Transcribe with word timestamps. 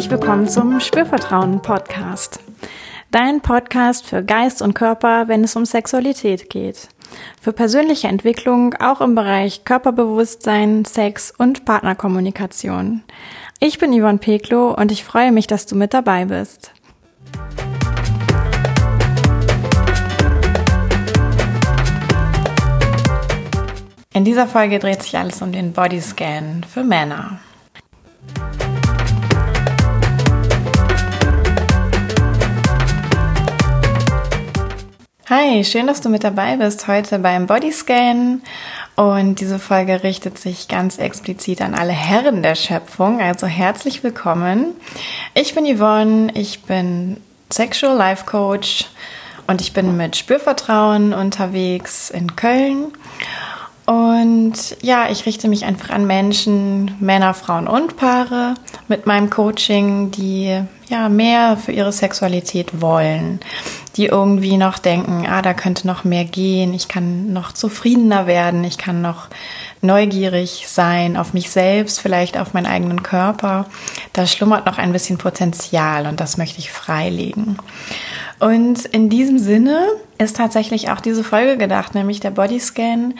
herzlich 0.00 0.18
willkommen 0.18 0.48
zum 0.48 0.80
Spürvertrauen 0.80 1.60
Podcast. 1.60 2.40
Dein 3.10 3.42
Podcast 3.42 4.06
für 4.06 4.24
Geist 4.24 4.62
und 4.62 4.72
Körper, 4.72 5.28
wenn 5.28 5.44
es 5.44 5.56
um 5.56 5.66
Sexualität 5.66 6.48
geht. 6.48 6.88
Für 7.38 7.52
persönliche 7.52 8.08
Entwicklung 8.08 8.72
auch 8.76 9.02
im 9.02 9.14
Bereich 9.14 9.66
Körperbewusstsein, 9.66 10.86
Sex 10.86 11.34
und 11.36 11.66
Partnerkommunikation. 11.66 13.02
Ich 13.58 13.78
bin 13.78 13.92
Yvonne 13.92 14.16
Peklo 14.16 14.74
und 14.74 14.90
ich 14.90 15.04
freue 15.04 15.32
mich, 15.32 15.46
dass 15.46 15.66
du 15.66 15.76
mit 15.76 15.92
dabei 15.92 16.24
bist. 16.24 16.72
In 24.14 24.24
dieser 24.24 24.46
Folge 24.46 24.78
dreht 24.78 25.02
sich 25.02 25.18
alles 25.18 25.42
um 25.42 25.52
den 25.52 25.74
Bodyscan 25.74 26.64
für 26.64 26.84
Männer. 26.84 27.40
Hi, 35.30 35.62
schön, 35.62 35.86
dass 35.86 36.00
du 36.00 36.08
mit 36.08 36.24
dabei 36.24 36.56
bist 36.56 36.88
heute 36.88 37.20
beim 37.20 37.46
Bodyscan. 37.46 38.42
Und 38.96 39.38
diese 39.38 39.60
Folge 39.60 40.02
richtet 40.02 40.38
sich 40.38 40.66
ganz 40.66 40.98
explizit 40.98 41.62
an 41.62 41.76
alle 41.76 41.92
Herren 41.92 42.42
der 42.42 42.56
Schöpfung. 42.56 43.20
Also 43.20 43.46
herzlich 43.46 44.02
willkommen. 44.02 44.74
Ich 45.34 45.54
bin 45.54 45.66
Yvonne, 45.66 46.32
ich 46.34 46.62
bin 46.64 47.18
Sexual 47.48 47.96
Life 47.96 48.24
Coach 48.26 48.86
und 49.46 49.60
ich 49.60 49.72
bin 49.72 49.96
mit 49.96 50.16
Spürvertrauen 50.16 51.14
unterwegs 51.14 52.10
in 52.10 52.34
Köln. 52.34 52.86
Und 53.86 54.76
ja, 54.82 55.10
ich 55.12 55.26
richte 55.26 55.46
mich 55.46 55.64
einfach 55.64 55.90
an 55.90 56.08
Menschen, 56.08 56.96
Männer, 56.98 57.34
Frauen 57.34 57.68
und 57.68 57.96
Paare 57.96 58.54
mit 58.88 59.06
meinem 59.06 59.30
Coaching, 59.30 60.10
die 60.10 60.60
ja 60.90 61.08
mehr 61.08 61.56
für 61.56 61.72
ihre 61.72 61.92
Sexualität 61.92 62.80
wollen, 62.80 63.40
die 63.96 64.06
irgendwie 64.06 64.56
noch 64.56 64.78
denken, 64.78 65.26
ah, 65.26 65.40
da 65.40 65.54
könnte 65.54 65.86
noch 65.86 66.04
mehr 66.04 66.24
gehen, 66.24 66.74
ich 66.74 66.88
kann 66.88 67.32
noch 67.32 67.52
zufriedener 67.52 68.26
werden, 68.26 68.64
ich 68.64 68.76
kann 68.76 69.00
noch 69.00 69.28
neugierig 69.80 70.66
sein 70.68 71.16
auf 71.16 71.32
mich 71.32 71.50
selbst, 71.50 72.00
vielleicht 72.00 72.36
auf 72.36 72.52
meinen 72.52 72.66
eigenen 72.66 73.02
Körper. 73.02 73.66
Da 74.12 74.26
schlummert 74.26 74.66
noch 74.66 74.78
ein 74.78 74.92
bisschen 74.92 75.16
Potenzial 75.16 76.06
und 76.06 76.20
das 76.20 76.36
möchte 76.36 76.58
ich 76.58 76.70
freilegen. 76.70 77.56
Und 78.40 78.86
in 78.86 79.10
diesem 79.10 79.38
Sinne 79.38 79.86
ist 80.16 80.36
tatsächlich 80.36 80.90
auch 80.90 81.00
diese 81.00 81.22
Folge 81.22 81.58
gedacht, 81.58 81.94
nämlich 81.94 82.20
der 82.20 82.30
Bodyscan 82.30 83.14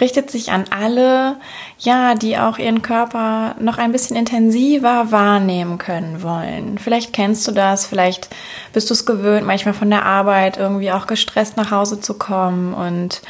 richtet 0.00 0.30
sich 0.30 0.50
an 0.50 0.64
alle, 0.70 1.36
ja, 1.78 2.14
die 2.14 2.36
auch 2.36 2.58
ihren 2.58 2.82
Körper 2.82 3.54
noch 3.60 3.78
ein 3.78 3.92
bisschen 3.92 4.16
intensiver 4.16 5.12
wahrnehmen 5.12 5.78
können 5.78 6.22
wollen. 6.22 6.78
Vielleicht 6.78 7.12
kennst 7.12 7.46
du 7.46 7.52
das, 7.52 7.86
vielleicht 7.86 8.28
bist 8.72 8.90
du 8.90 8.94
es 8.94 9.06
gewöhnt, 9.06 9.46
manchmal 9.46 9.74
von 9.74 9.88
der 9.88 10.04
Arbeit 10.04 10.56
irgendwie 10.56 10.90
auch 10.90 11.06
gestresst 11.06 11.56
nach 11.56 11.70
Hause 11.70 12.00
zu 12.00 12.14
kommen 12.14 12.74
und 12.74 13.22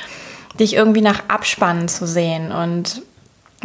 dich 0.59 0.75
irgendwie 0.75 1.03
nach 1.03 1.29
Abspannen 1.29 1.89
zu 1.89 2.07
sehen 2.07 2.51
und 2.51 3.03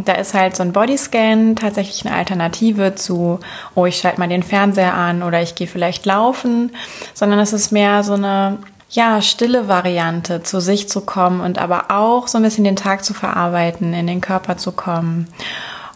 da 0.03 0.14
ist 0.14 0.34
halt 0.34 0.56
so 0.56 0.64
ein 0.64 0.72
Bodyscan 0.72 1.56
tatsächlich 1.56 2.06
eine 2.06 2.16
Alternative 2.16 2.95
zu, 2.95 3.39
oh, 3.75 3.86
ich 3.86 3.97
schalte 3.97 4.20
mal 4.20 4.30
den 4.30 4.44
Fernseher 4.44 4.94
an 4.94 5.22
oder 5.22 5.42
ich 5.42 5.56
gehe 5.56 5.67
vielleicht 5.67 6.06
laufen, 6.06 6.72
sondern 7.14 7.39
es 7.39 7.53
ist 7.53 7.72
mehr 7.72 8.03
so 8.03 8.14
eine 8.14 8.59
ja, 8.89 9.22
stille 9.22 9.67
Variante, 9.67 10.44
zu 10.44 10.59
sich 10.59 10.89
zu 10.89 11.02
kommen 11.02 11.39
und 11.39 11.59
aber 11.59 11.86
auch 11.89 12.28
so 12.28 12.38
ein 12.38 12.44
bisschen 12.44 12.66
den 12.66 12.75
Tag 12.75 13.06
zu 13.06 13.14
verarbeiten, 13.14 13.94
in 13.94 14.08
den 14.08 14.22
Körper 14.22 14.58
zu 14.58 14.73
kommen. 14.73 15.28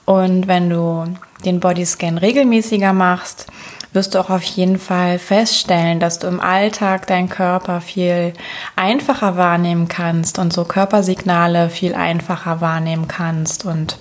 Und 0.06 0.48
wenn 0.48 0.70
du 0.70 1.06
den 1.44 1.60
Bodyscan 1.60 2.18
regelmäßiger 2.18 2.94
machst, 2.94 3.48
wirst 3.96 4.14
du 4.14 4.20
auch 4.20 4.30
auf 4.30 4.44
jeden 4.44 4.78
Fall 4.78 5.18
feststellen, 5.18 6.00
dass 6.00 6.20
du 6.20 6.28
im 6.28 6.40
Alltag 6.40 7.08
deinen 7.08 7.30
Körper 7.30 7.82
viel 7.82 8.34
einfacher 8.76 9.38
wahrnehmen 9.38 9.88
kannst 9.88 10.38
und 10.38 10.54
so 10.54 10.66
Körpersignale 10.66 11.70
viel 11.70 11.96
einfacher 11.96 12.62
wahrnehmen 12.62 13.08
kannst 13.08 13.66
und 13.66 13.98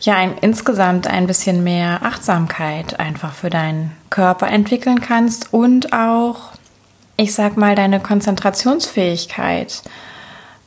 ja, 0.00 0.14
ein, 0.14 0.38
insgesamt 0.40 1.08
ein 1.08 1.26
bisschen 1.26 1.62
mehr 1.62 2.00
Achtsamkeit 2.02 2.98
einfach 2.98 3.34
für 3.34 3.50
deinen 3.50 3.92
Körper 4.08 4.48
entwickeln 4.48 5.02
kannst 5.02 5.52
und 5.52 5.92
auch 5.92 6.52
ich 7.20 7.34
sag 7.34 7.58
mal, 7.58 7.74
deine 7.74 8.00
Konzentrationsfähigkeit 8.00 9.82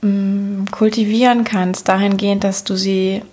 mm, 0.01 0.65
kultivieren 0.69 1.43
kannst, 1.43 1.87
dahingehend, 1.87 2.43
dass 2.43 2.63
du 2.63 2.75
sie, 2.75 3.23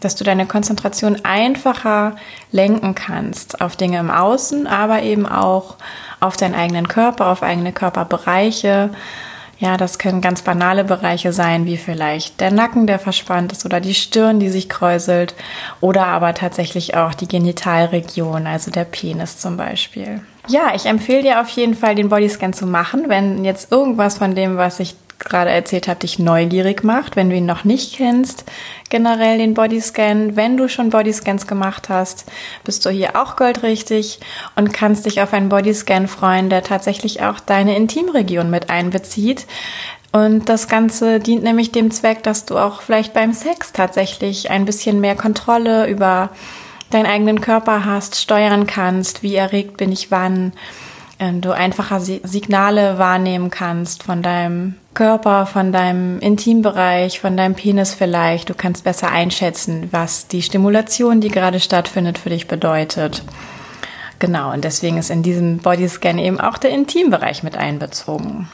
dass 0.00 0.14
du 0.14 0.24
deine 0.24 0.46
Konzentration 0.46 1.16
einfacher 1.24 2.16
lenken 2.52 2.94
kannst 2.94 3.60
auf 3.60 3.76
Dinge 3.76 3.98
im 3.98 4.10
Außen, 4.10 4.66
aber 4.66 5.02
eben 5.02 5.26
auch 5.26 5.76
auf 6.20 6.36
deinen 6.36 6.54
eigenen 6.54 6.88
Körper, 6.88 7.26
auf 7.26 7.42
eigene 7.42 7.72
Körperbereiche. 7.72 8.90
Ja, 9.60 9.76
das 9.76 9.98
können 9.98 10.20
ganz 10.20 10.42
banale 10.42 10.84
Bereiche 10.84 11.32
sein, 11.32 11.66
wie 11.66 11.76
vielleicht 11.76 12.40
der 12.40 12.52
Nacken, 12.52 12.86
der 12.86 13.00
verspannt 13.00 13.50
ist 13.50 13.64
oder 13.64 13.80
die 13.80 13.94
Stirn, 13.94 14.38
die 14.38 14.50
sich 14.50 14.68
kräuselt 14.68 15.34
oder 15.80 16.06
aber 16.06 16.32
tatsächlich 16.34 16.96
auch 16.96 17.12
die 17.12 17.26
Genitalregion, 17.26 18.46
also 18.46 18.70
der 18.70 18.84
Penis 18.84 19.38
zum 19.38 19.56
Beispiel. 19.56 20.20
Ja, 20.46 20.72
ich 20.74 20.86
empfehle 20.86 21.22
dir 21.22 21.40
auf 21.40 21.48
jeden 21.50 21.74
Fall, 21.74 21.96
den 21.96 22.08
Bodyscan 22.08 22.52
zu 22.52 22.66
machen, 22.66 23.08
wenn 23.08 23.44
jetzt 23.44 23.72
irgendwas 23.72 24.16
von 24.16 24.36
dem, 24.36 24.56
was 24.56 24.78
ich 24.78 24.94
gerade 25.18 25.50
erzählt 25.50 25.88
habe, 25.88 26.00
dich 26.00 26.18
neugierig 26.18 26.84
macht, 26.84 27.16
wenn 27.16 27.30
du 27.30 27.36
ihn 27.36 27.46
noch 27.46 27.64
nicht 27.64 27.96
kennst, 27.96 28.44
generell 28.88 29.38
den 29.38 29.54
Bodyscan. 29.54 30.36
Wenn 30.36 30.56
du 30.56 30.68
schon 30.68 30.90
Bodyscans 30.90 31.46
gemacht 31.46 31.88
hast, 31.88 32.24
bist 32.64 32.84
du 32.86 32.90
hier 32.90 33.16
auch 33.16 33.36
goldrichtig 33.36 34.20
und 34.56 34.72
kannst 34.72 35.06
dich 35.06 35.20
auf 35.20 35.32
einen 35.32 35.48
Bodyscan 35.48 36.08
freuen, 36.08 36.50
der 36.50 36.62
tatsächlich 36.62 37.22
auch 37.22 37.40
deine 37.40 37.76
Intimregion 37.76 38.50
mit 38.50 38.70
einbezieht. 38.70 39.46
Und 40.12 40.48
das 40.48 40.68
Ganze 40.68 41.20
dient 41.20 41.42
nämlich 41.42 41.72
dem 41.72 41.90
Zweck, 41.90 42.22
dass 42.22 42.46
du 42.46 42.56
auch 42.56 42.80
vielleicht 42.80 43.12
beim 43.12 43.32
Sex 43.32 43.72
tatsächlich 43.72 44.50
ein 44.50 44.64
bisschen 44.64 45.00
mehr 45.00 45.16
Kontrolle 45.16 45.86
über 45.88 46.30
deinen 46.90 47.06
eigenen 47.06 47.40
Körper 47.40 47.84
hast, 47.84 48.16
steuern 48.16 48.66
kannst, 48.66 49.22
wie 49.22 49.34
erregt 49.34 49.76
bin 49.76 49.92
ich 49.92 50.10
wann, 50.10 50.52
ähm, 51.18 51.40
du 51.40 51.52
einfacher 51.52 52.00
Signale 52.00 52.98
wahrnehmen 52.98 53.50
kannst 53.50 54.02
von 54.02 54.22
deinem 54.22 54.76
Körper, 54.98 55.46
von 55.46 55.70
deinem 55.70 56.18
Intimbereich, 56.18 57.20
von 57.20 57.36
deinem 57.36 57.54
Penis 57.54 57.94
vielleicht. 57.94 58.50
Du 58.50 58.54
kannst 58.54 58.82
besser 58.82 59.12
einschätzen, 59.12 59.86
was 59.92 60.26
die 60.26 60.42
Stimulation, 60.42 61.20
die 61.20 61.28
gerade 61.28 61.60
stattfindet, 61.60 62.18
für 62.18 62.30
dich 62.30 62.48
bedeutet. 62.48 63.22
Genau, 64.18 64.52
und 64.52 64.64
deswegen 64.64 64.96
ist 64.96 65.10
in 65.10 65.22
diesem 65.22 65.58
Bodyscan 65.58 66.18
eben 66.18 66.40
auch 66.40 66.58
der 66.58 66.70
Intimbereich 66.70 67.44
mit 67.44 67.56
einbezogen. 67.56 68.48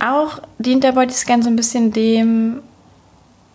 Auch 0.00 0.40
dient 0.58 0.82
der 0.82 0.90
Bodyscan 0.90 1.42
so 1.42 1.48
ein 1.48 1.54
bisschen 1.54 1.92
dem, 1.92 2.58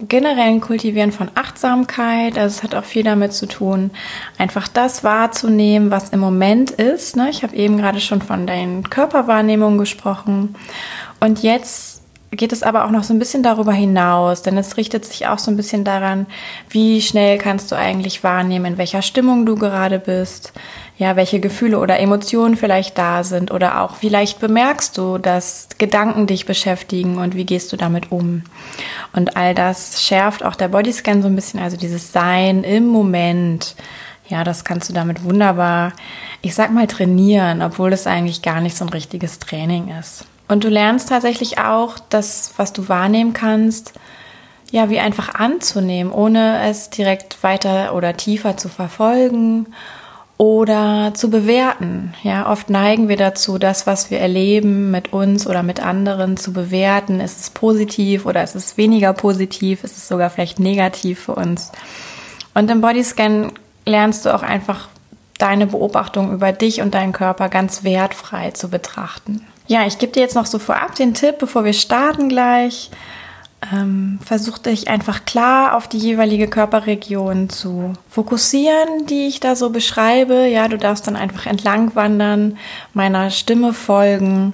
generellen 0.08 0.62
Kultivieren 0.62 1.12
von 1.12 1.30
Achtsamkeit. 1.36 2.38
Also 2.38 2.60
es 2.60 2.64
hat 2.64 2.74
auch 2.74 2.86
viel 2.86 3.04
damit 3.04 3.34
zu 3.34 3.48
tun, 3.48 3.92
einfach 4.38 4.70
das 4.70 5.04
wahrzunehmen, 5.04 5.92
was 5.92 6.12
im 6.12 6.22
Moment 6.22 6.72
ist. 6.72 7.18
Ne? 7.18 7.30
Ich 7.32 7.44
habe 7.44 7.54
eben 7.58 7.76
gerade 7.76 8.00
schon 8.00 8.22
von 8.22 8.48
deinen 8.48 8.90
Körperwahrnehmungen 8.90 9.78
gesprochen. 9.78 10.56
Und 11.20 11.44
jetzt 11.44 11.99
geht 12.32 12.54
es 12.54 12.62
aber 12.62 12.86
auch 12.86 12.92
noch 12.92 13.04
so 13.04 13.14
ein 13.14 13.20
bisschen 13.20 13.42
darüber 13.42 13.74
hinaus, 13.74 14.44
denn 14.44 14.58
es 14.58 14.78
richtet 14.78 15.06
sich 15.06 15.28
auch 15.28 15.40
so 15.40 15.50
ein 15.50 15.58
bisschen 15.58 15.84
daran, 15.84 16.28
wie 16.70 17.02
schnell 17.02 17.38
kannst 17.38 17.72
du 17.72 17.76
eigentlich 17.76 18.24
wahrnehmen, 18.24 18.66
in 18.66 18.78
welcher 18.78 19.02
Stimmung 19.02 19.46
du 19.46 19.56
gerade 19.56 19.98
bist, 19.98 20.54
ja, 20.98 21.16
welche 21.16 21.40
Gefühle 21.40 21.80
oder 21.80 22.00
Emotionen 22.00 22.56
vielleicht 22.56 22.98
da 22.98 23.24
sind 23.24 23.52
oder 23.52 23.82
auch 23.82 23.96
vielleicht 23.96 24.40
bemerkst 24.40 24.98
du, 24.98 25.18
dass 25.18 25.70
Gedanken 25.78 26.28
dich 26.28 26.46
beschäftigen 26.46 27.18
und 27.18 27.36
wie 27.36 27.46
gehst 27.46 27.72
du 27.72 27.78
damit 27.78 28.12
um. 28.12 28.44
Und 29.14 29.36
all 29.36 29.56
das 29.56 30.04
schärft 30.04 30.44
auch 30.44 30.56
der 30.56 30.68
Bodyscan 30.68 31.22
so 31.22 31.28
ein 31.28 31.36
bisschen, 31.36 31.60
also 31.60 31.78
dieses 31.78 32.12
Sein 32.12 32.64
im 32.64 32.88
Moment. 32.88 33.76
Ja, 34.28 34.44
das 34.44 34.64
kannst 34.64 34.88
du 34.90 34.94
damit 34.94 35.24
wunderbar, 35.24 35.94
ich 36.44 36.54
sag 36.54 36.72
mal, 36.72 36.86
trainieren, 36.86 37.64
obwohl 37.64 37.92
es 37.94 38.06
eigentlich 38.06 38.44
gar 38.44 38.62
nicht 38.62 38.78
so 38.78 38.86
ein 38.86 38.90
richtiges 38.90 39.40
Training 39.40 39.88
ist. 39.98 40.26
Und 40.50 40.64
du 40.64 40.68
lernst 40.68 41.10
tatsächlich 41.10 41.60
auch 41.60 41.98
das, 42.10 42.54
was 42.58 42.74
du 42.74 42.90
wahrnehmen 42.90 43.34
kannst, 43.34 43.94
ja, 44.72 44.90
wie 44.90 45.00
einfach 45.00 45.36
anzunehmen, 45.36 46.12
ohne 46.12 46.68
es 46.68 46.90
direkt 46.90 47.42
weiter 47.44 47.96
oder 47.96 48.18
tiefer 48.18 48.58
zu 48.58 48.68
verfolgen 48.68 49.68
oder 50.38 51.12
zu 51.14 51.30
bewerten. 51.30 52.14
Ja, 52.24 52.52
oft 52.52 52.70
neigen 52.70 53.10
wir 53.10 53.18
dazu, 53.18 53.60
das, 53.60 53.86
was 53.86 54.10
wir 54.10 54.20
erleben 54.20 54.90
mit 54.90 55.14
uns 55.14 55.46
oder 55.46 55.64
mit 55.64 55.82
anderen 55.82 56.36
zu 56.36 56.52
bewerten. 56.52 57.20
Ist 57.20 57.40
es 57.40 57.50
positiv 57.52 58.26
oder 58.26 58.44
ist 58.44 58.56
es 58.56 58.76
weniger 58.76 59.14
positiv? 59.14 59.84
Ist 59.84 59.98
es 59.98 60.08
sogar 60.08 60.30
vielleicht 60.30 60.60
negativ 60.60 61.20
für 61.20 61.36
uns? 61.36 61.72
Und 62.56 62.72
im 62.72 62.82
Bodyscan 62.82 63.52
lernst 63.86 64.26
du 64.26 64.34
auch 64.34 64.44
einfach 64.44 64.88
deine 65.38 65.68
Beobachtung 65.68 66.34
über 66.34 66.52
dich 66.54 66.82
und 66.82 66.96
deinen 66.96 67.14
Körper 67.14 67.50
ganz 67.50 67.84
wertfrei 67.84 68.52
zu 68.52 68.70
betrachten. 68.70 69.46
Ja, 69.70 69.86
ich 69.86 70.00
gebe 70.00 70.12
dir 70.12 70.22
jetzt 70.22 70.34
noch 70.34 70.48
so 70.48 70.58
vorab 70.58 70.96
den 70.96 71.14
Tipp, 71.14 71.38
bevor 71.38 71.64
wir 71.64 71.74
starten 71.74 72.28
gleich. 72.28 72.90
ähm, 73.72 74.20
versuch 74.26 74.58
dich 74.58 74.88
einfach 74.88 75.26
klar 75.26 75.76
auf 75.76 75.88
die 75.88 76.00
jeweilige 76.00 76.48
Körperregion 76.48 77.50
zu 77.50 77.94
fokussieren, 78.10 79.06
die 79.08 79.28
ich 79.28 79.42
da 79.42 79.56
so 79.56 79.70
beschreibe. 79.70 80.48
Ja, 80.48 80.68
du 80.70 80.78
darfst 80.78 81.06
dann 81.06 81.16
einfach 81.16 81.46
entlang 81.46 81.94
wandern, 81.96 82.58
meiner 82.94 83.30
Stimme 83.30 83.74
folgen 83.74 84.54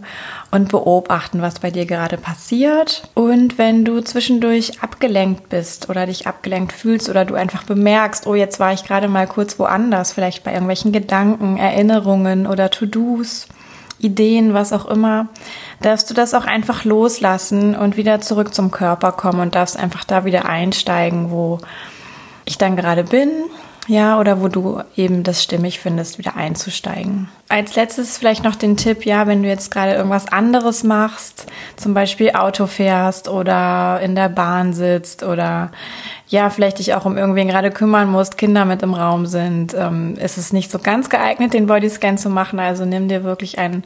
und 0.52 0.70
beobachten, 0.70 1.42
was 1.42 1.60
bei 1.60 1.72
dir 1.72 1.86
gerade 1.86 2.18
passiert. 2.18 3.04
Und 3.14 3.58
wenn 3.58 3.86
du 3.86 4.02
zwischendurch 4.02 4.82
abgelenkt 4.82 5.48
bist 5.48 5.88
oder 5.90 6.08
dich 6.08 6.28
abgelenkt 6.28 6.74
fühlst 6.74 7.08
oder 7.08 7.24
du 7.24 7.36
einfach 7.36 7.64
bemerkst, 7.64 8.28
oh, 8.28 8.36
jetzt 8.36 8.60
war 8.60 8.74
ich 8.74 8.84
gerade 8.84 9.08
mal 9.08 9.28
kurz 9.28 9.60
woanders, 9.60 10.12
vielleicht 10.12 10.44
bei 10.44 10.52
irgendwelchen 10.52 10.92
Gedanken, 10.92 11.58
Erinnerungen 11.58 12.48
oder 12.48 12.70
To-Dos, 12.70 13.48
Ideen, 14.00 14.54
was 14.54 14.74
auch 14.74 14.86
immer, 14.86 15.28
darfst 15.82 16.10
du 16.10 16.14
das 16.14 16.34
auch 16.34 16.46
einfach 16.46 16.84
loslassen 16.84 17.76
und 17.76 17.98
wieder 17.98 18.22
zurück 18.22 18.54
zum 18.54 18.72
Körper 18.72 19.12
kommen 19.12 19.40
und 19.40 19.56
darfst 19.56 19.78
einfach 19.78 20.04
da 20.04 20.26
wieder 20.26 20.46
einsteigen, 20.46 21.32
wo 21.32 21.60
ich 22.46 22.58
dann 22.58 22.76
gerade 22.76 23.04
bin, 23.04 23.32
ja, 23.88 24.20
oder 24.20 24.42
wo 24.42 24.48
du 24.48 24.82
eben 24.96 25.24
das 25.24 25.44
stimmig 25.44 25.80
findest, 25.80 26.18
wieder 26.18 26.36
einzusteigen. 26.36 27.30
Als 27.50 27.76
letztes 27.76 28.18
vielleicht 28.18 28.44
noch 28.44 28.56
den 28.56 28.78
Tipp, 28.78 29.06
ja, 29.06 29.28
wenn 29.28 29.44
du 29.44 29.50
jetzt 29.50 29.70
gerade 29.70 29.94
irgendwas 29.94 30.28
anderes 30.28 30.84
machst, 30.84 31.46
zum 31.76 31.94
Beispiel 31.94 32.32
Auto 32.32 32.66
fährst 32.66 33.28
oder 33.30 34.00
in 34.02 34.16
der 34.16 34.30
Bahn 34.30 34.74
sitzt 34.74 35.24
oder 35.24 35.72
ja, 36.28 36.50
vielleicht 36.50 36.80
dich 36.80 36.96
auch 36.96 37.06
um 37.06 37.18
irgendwen 37.18 37.48
gerade 37.48 37.70
kümmern 37.70 38.10
musst, 38.10 38.38
Kinder 38.38 38.66
mit 38.66 38.82
im 38.82 38.96
Raum 38.96 39.28
sind, 39.28 39.76
ähm, 39.76 40.16
ist 40.16 40.38
es 40.38 40.52
nicht 40.52 40.72
so 40.72 40.80
ganz 40.80 41.10
geeignet, 41.10 41.54
den 41.54 41.68
Bodyscan 41.68 42.18
zu 42.18 42.30
machen. 42.30 42.60
Also 42.60 42.86
nimm 42.86 43.08
dir 43.08 43.24
wirklich 43.24 43.60
einen 43.60 43.84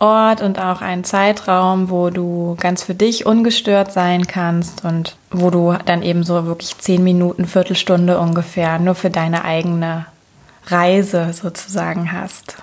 Ort 0.00 0.42
und 0.42 0.58
auch 0.58 0.80
einen 0.80 1.04
Zeitraum, 1.04 1.88
wo 1.88 2.10
du 2.10 2.56
ganz 2.58 2.82
für 2.82 2.94
dich 2.94 3.26
ungestört 3.26 3.92
sein 3.92 4.26
kannst 4.26 4.84
und 4.84 5.16
wo 5.30 5.50
du 5.50 5.76
dann 5.86 6.02
eben 6.02 6.24
so 6.24 6.46
wirklich 6.46 6.76
zehn 6.78 7.04
Minuten, 7.04 7.46
Viertelstunde 7.46 8.18
ungefähr 8.18 8.80
nur 8.80 8.96
für 8.96 9.10
deine 9.10 9.44
eigene 9.44 10.06
Reise 10.66 11.32
sozusagen 11.32 12.10
hast. 12.10 12.56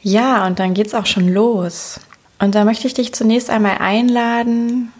Ja, 0.00 0.46
und 0.46 0.60
dann 0.60 0.74
geht's 0.74 0.94
auch 0.94 1.06
schon 1.06 1.28
los. 1.28 1.98
Und 2.38 2.54
da 2.54 2.64
möchte 2.64 2.86
ich 2.86 2.94
dich 2.94 3.12
zunächst 3.14 3.50
einmal 3.50 3.78
einladen, 3.78 4.92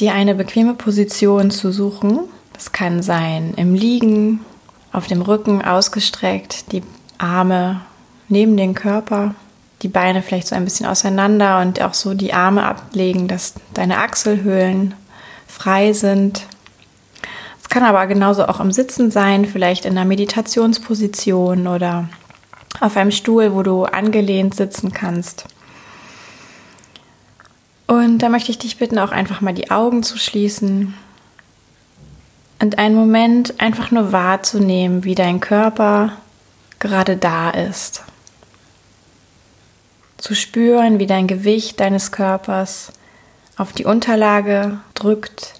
dir 0.00 0.12
eine 0.12 0.34
bequeme 0.34 0.74
Position 0.74 1.50
zu 1.50 1.72
suchen 1.72 2.28
das 2.60 2.72
kann 2.72 3.02
sein 3.02 3.54
im 3.56 3.74
Liegen, 3.74 4.44
auf 4.92 5.06
dem 5.06 5.22
Rücken 5.22 5.64
ausgestreckt, 5.64 6.72
die 6.72 6.82
Arme 7.16 7.80
neben 8.28 8.58
den 8.58 8.74
Körper, 8.74 9.34
die 9.80 9.88
Beine 9.88 10.20
vielleicht 10.20 10.48
so 10.48 10.54
ein 10.54 10.64
bisschen 10.64 10.84
auseinander 10.84 11.62
und 11.62 11.80
auch 11.80 11.94
so 11.94 12.12
die 12.12 12.34
Arme 12.34 12.66
ablegen, 12.66 13.28
dass 13.28 13.54
deine 13.72 13.96
Achselhöhlen 13.96 14.92
frei 15.46 15.94
sind. 15.94 16.42
Es 17.62 17.70
kann 17.70 17.82
aber 17.82 18.06
genauso 18.06 18.44
auch 18.44 18.60
im 18.60 18.72
Sitzen 18.72 19.10
sein, 19.10 19.46
vielleicht 19.46 19.86
in 19.86 19.96
einer 19.96 20.06
Meditationsposition 20.06 21.66
oder 21.66 22.10
auf 22.78 22.94
einem 22.94 23.10
Stuhl, 23.10 23.54
wo 23.54 23.62
du 23.62 23.84
angelehnt 23.84 24.54
sitzen 24.54 24.92
kannst. 24.92 25.46
Und 27.86 28.18
da 28.18 28.28
möchte 28.28 28.50
ich 28.50 28.58
dich 28.58 28.76
bitten, 28.76 28.98
auch 28.98 29.12
einfach 29.12 29.40
mal 29.40 29.54
die 29.54 29.70
Augen 29.70 30.02
zu 30.02 30.18
schließen 30.18 30.92
und 32.60 32.78
einen 32.78 32.94
Moment 32.94 33.60
einfach 33.60 33.90
nur 33.90 34.12
wahrzunehmen, 34.12 35.04
wie 35.04 35.14
dein 35.14 35.40
Körper 35.40 36.12
gerade 36.78 37.16
da 37.16 37.50
ist. 37.50 38.04
Zu 40.18 40.34
spüren, 40.34 40.98
wie 40.98 41.06
dein 41.06 41.26
Gewicht 41.26 41.80
deines 41.80 42.12
Körpers 42.12 42.92
auf 43.56 43.72
die 43.72 43.86
Unterlage 43.86 44.78
drückt, 44.94 45.54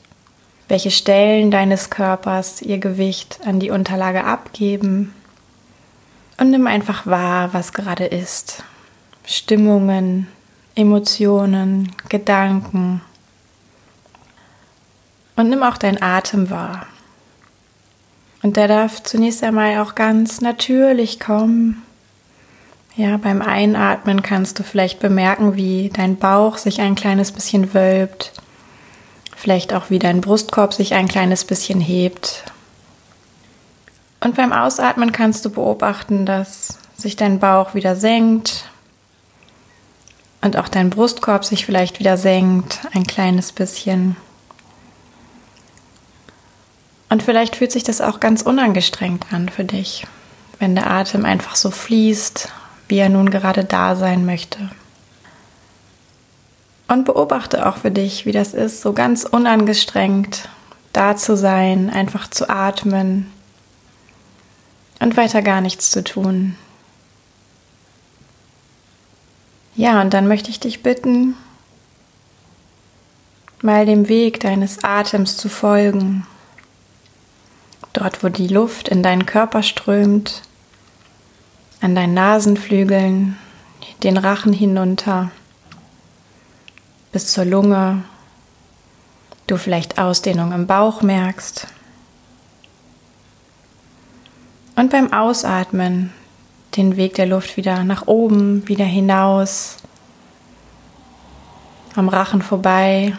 welche 0.68 0.90
Stellen 0.90 1.50
deines 1.50 1.90
Körpers 1.90 2.62
ihr 2.62 2.78
Gewicht 2.78 3.40
an 3.44 3.60
die 3.60 3.70
Unterlage 3.70 4.24
abgeben. 4.24 5.14
Und 6.38 6.50
nimm 6.50 6.66
einfach 6.66 7.06
wahr, 7.06 7.52
was 7.52 7.72
gerade 7.72 8.06
ist. 8.06 8.62
Stimmungen, 9.24 10.28
Emotionen, 10.74 11.92
Gedanken, 12.08 13.00
und 15.36 15.48
nimm 15.48 15.62
auch 15.62 15.78
deinen 15.78 16.02
Atem 16.02 16.50
wahr. 16.50 16.86
Und 18.42 18.56
der 18.56 18.68
darf 18.68 19.02
zunächst 19.02 19.42
einmal 19.42 19.78
auch 19.78 19.94
ganz 19.94 20.40
natürlich 20.40 21.20
kommen. 21.20 21.82
Ja, 22.96 23.16
beim 23.16 23.42
Einatmen 23.42 24.22
kannst 24.22 24.58
du 24.58 24.62
vielleicht 24.62 24.98
bemerken, 25.00 25.56
wie 25.56 25.90
dein 25.92 26.16
Bauch 26.16 26.58
sich 26.58 26.80
ein 26.80 26.94
kleines 26.94 27.32
bisschen 27.32 27.72
wölbt. 27.74 28.32
Vielleicht 29.36 29.72
auch, 29.72 29.90
wie 29.90 29.98
dein 29.98 30.20
Brustkorb 30.20 30.74
sich 30.74 30.94
ein 30.94 31.08
kleines 31.08 31.44
bisschen 31.44 31.80
hebt. 31.80 32.44
Und 34.20 34.36
beim 34.36 34.52
Ausatmen 34.52 35.12
kannst 35.12 35.44
du 35.44 35.50
beobachten, 35.50 36.26
dass 36.26 36.78
sich 36.96 37.16
dein 37.16 37.38
Bauch 37.38 37.74
wieder 37.74 37.96
senkt 37.96 38.64
und 40.42 40.58
auch 40.58 40.68
dein 40.68 40.90
Brustkorb 40.90 41.44
sich 41.44 41.64
vielleicht 41.64 42.00
wieder 42.00 42.16
senkt, 42.16 42.80
ein 42.92 43.04
kleines 43.04 43.52
bisschen. 43.52 44.16
Und 47.10 47.24
vielleicht 47.24 47.56
fühlt 47.56 47.72
sich 47.72 47.82
das 47.82 48.00
auch 48.00 48.20
ganz 48.20 48.40
unangestrengt 48.40 49.26
an 49.32 49.48
für 49.48 49.64
dich, 49.64 50.06
wenn 50.60 50.76
der 50.76 50.88
Atem 50.88 51.24
einfach 51.24 51.56
so 51.56 51.70
fließt, 51.70 52.48
wie 52.88 52.98
er 52.98 53.08
nun 53.08 53.30
gerade 53.30 53.64
da 53.64 53.96
sein 53.96 54.24
möchte. 54.24 54.70
Und 56.86 57.04
beobachte 57.04 57.66
auch 57.68 57.78
für 57.78 57.90
dich, 57.90 58.26
wie 58.26 58.32
das 58.32 58.54
ist, 58.54 58.80
so 58.80 58.92
ganz 58.92 59.24
unangestrengt 59.24 60.48
da 60.92 61.16
zu 61.16 61.36
sein, 61.36 61.90
einfach 61.90 62.30
zu 62.30 62.48
atmen 62.48 63.30
und 65.00 65.16
weiter 65.16 65.42
gar 65.42 65.60
nichts 65.60 65.90
zu 65.90 66.04
tun. 66.04 66.56
Ja, 69.74 70.00
und 70.00 70.14
dann 70.14 70.28
möchte 70.28 70.50
ich 70.50 70.60
dich 70.60 70.82
bitten, 70.82 71.34
mal 73.62 73.84
dem 73.84 74.08
Weg 74.08 74.40
deines 74.40 74.84
Atems 74.84 75.36
zu 75.36 75.48
folgen 75.48 76.26
dort 77.92 78.22
wo 78.22 78.28
die 78.28 78.48
Luft 78.48 78.88
in 78.88 79.02
deinen 79.02 79.26
Körper 79.26 79.62
strömt, 79.62 80.42
an 81.80 81.94
deinen 81.94 82.14
Nasenflügeln, 82.14 83.36
den 84.02 84.16
Rachen 84.16 84.52
hinunter 84.52 85.30
bis 87.12 87.32
zur 87.32 87.44
Lunge, 87.44 88.02
du 89.46 89.56
vielleicht 89.56 89.98
Ausdehnung 89.98 90.52
im 90.52 90.66
Bauch 90.66 91.02
merkst. 91.02 91.66
Und 94.76 94.90
beim 94.90 95.12
Ausatmen 95.12 96.12
den 96.76 96.96
Weg 96.96 97.14
der 97.14 97.26
Luft 97.26 97.56
wieder 97.56 97.82
nach 97.82 98.06
oben, 98.06 98.66
wieder 98.68 98.84
hinaus, 98.84 99.78
am 101.96 102.08
Rachen 102.08 102.42
vorbei 102.42 103.16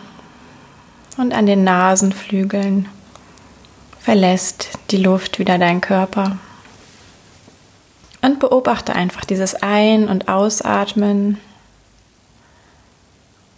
und 1.17 1.33
an 1.33 1.45
den 1.45 1.65
Nasenflügeln 1.65 2.87
verlässt 4.01 4.69
die 4.89 4.97
Luft 4.97 5.39
wieder 5.39 5.57
deinen 5.57 5.81
Körper. 5.81 6.37
Und 8.21 8.39
beobachte 8.39 8.93
einfach 8.93 9.25
dieses 9.25 9.55
Ein- 9.55 10.07
und 10.07 10.27
Ausatmen. 10.27 11.39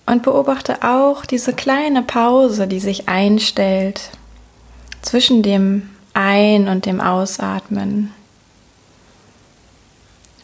Und 0.05 0.23
beobachte 0.23 0.83
auch 0.83 1.25
diese 1.25 1.53
kleine 1.53 2.01
Pause, 2.01 2.67
die 2.67 2.79
sich 2.79 3.07
einstellt 3.07 4.09
zwischen 5.01 5.43
dem 5.43 5.89
Ein- 6.13 6.67
und 6.67 6.85
dem 6.85 7.01
Ausatmen. 7.01 8.13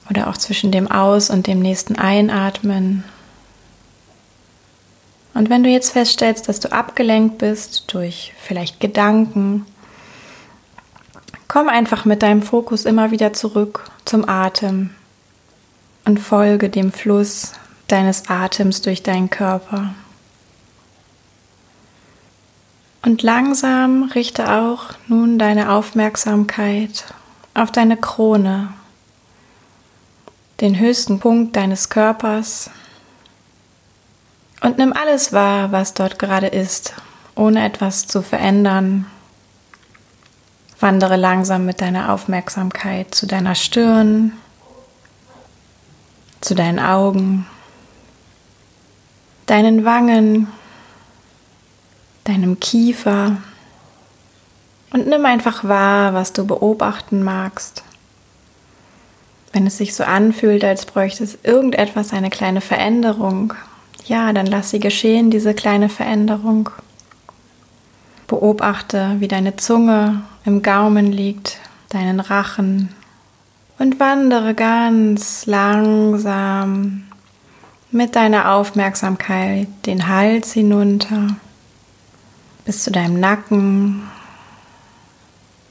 Oder 0.10 0.29
auch 0.29 0.38
zwischen 0.38 0.72
dem 0.72 0.89
Aus- 0.89 1.29
und 1.29 1.46
dem 1.46 1.60
nächsten 1.60 1.98
Einatmen. 1.98 3.03
Und 5.34 5.50
wenn 5.50 5.63
du 5.63 5.70
jetzt 5.70 5.91
feststellst, 5.91 6.50
dass 6.50 6.60
du 6.60 6.72
abgelenkt 6.72 7.38
bist 7.38 7.94
durch 7.94 8.34
vielleicht 8.39 8.79
Gedanken, 8.79 9.65
Komm 11.50 11.68
einfach 11.68 12.06
mit 12.06 12.22
deinem 12.22 12.44
Fokus 12.44 12.86
immer 12.86 13.10
wieder 13.10 13.34
zurück 13.34 13.89
zum 14.06 14.29
Atem 14.29 14.91
und 16.06 16.20
folge 16.20 16.70
dem 16.70 16.91
Fluss 16.91 17.53
deines 17.88 18.29
Atems 18.29 18.84
durch 18.84 19.01
deinen 19.01 19.32
Körper. 19.32 19.96
Und 23.03 23.24
langsam 23.24 24.12
richte 24.13 24.51
auch 24.51 24.94
nun 25.08 25.39
deine 25.39 25.72
Aufmerksamkeit 25.72 27.06
auf 27.56 27.72
deine 27.72 27.98
Krone, 27.98 28.72
den 30.62 30.77
höchsten 30.77 31.20
Punkt 31.20 31.56
deines 31.56 31.89
Körpers 31.89 32.70
und 34.62 34.77
nimm 34.77 34.94
alles 34.94 35.34
wahr, 35.34 35.72
was 35.72 35.96
dort 35.96 36.20
gerade 36.20 36.48
ist, 36.48 36.94
ohne 37.34 37.65
etwas 37.65 38.06
zu 38.06 38.22
verändern 38.22 39.08
Wandere 40.79 41.17
langsam 41.17 41.65
mit 41.65 41.81
deiner 41.81 42.13
Aufmerksamkeit 42.13 43.13
zu 43.13 43.27
deiner 43.27 43.55
Stirn, 43.55 44.33
zu 46.41 46.55
deinen 46.55 46.79
Augen, 46.79 47.45
deinen 49.45 49.83
Wangen, 49.83 50.48
deinem 52.24 52.59
Kiefer 52.59 53.38
und 54.91 55.07
nimm 55.07 55.25
einfach 55.25 55.63
wahr, 55.63 56.13
was 56.13 56.33
du 56.33 56.45
beobachten 56.45 57.24
magst. 57.24 57.83
Wenn 59.51 59.65
es 59.65 59.77
sich 59.77 59.95
so 59.95 60.03
anfühlt, 60.03 60.63
als 60.63 60.86
bräuchte 60.86 61.24
es 61.24 61.39
irgendetwas, 61.43 62.13
eine 62.13 62.29
kleine 62.29 62.62
Veränderung, 62.62 63.53
ja, 64.05 64.31
dann 64.33 64.45
lass 64.45 64.69
sie 64.69 64.79
geschehen, 64.79 65.31
diese 65.31 65.53
kleine 65.53 65.89
Veränderung. 65.89 66.69
Beobachte, 68.27 69.15
wie 69.19 69.27
deine 69.27 69.55
Zunge 69.55 70.21
im 70.50 70.63
Gaumen 70.63 71.12
liegt, 71.12 71.60
deinen 71.89 72.20
Rachen 72.20 72.89
und 73.77 74.00
wandere 74.00 74.56
ganz 74.56 75.46
langsam 75.46 77.03
mit 77.91 78.15
deiner 78.15 78.53
Aufmerksamkeit 78.53 79.68
den 79.86 80.08
Hals 80.08 80.51
hinunter 80.53 81.36
bis 82.65 82.84
zu 82.84 82.91
deinem 82.91 83.20
Nacken 83.20 84.01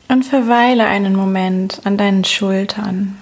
und 0.06 0.24
verweile 0.24 0.86
einen 0.86 1.16
Moment 1.16 1.80
an 1.84 1.96
deinen 1.96 2.22
Schultern. 2.22 3.18